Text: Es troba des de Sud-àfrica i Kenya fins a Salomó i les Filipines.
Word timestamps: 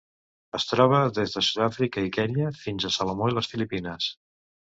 Es 0.59 0.63
troba 0.69 1.01
des 1.17 1.33
de 1.35 1.43
Sud-àfrica 1.47 2.03
i 2.05 2.09
Kenya 2.17 2.49
fins 2.63 2.87
a 2.89 2.93
Salomó 2.97 3.31
i 3.33 3.35
les 3.35 3.51
Filipines. 3.55 4.09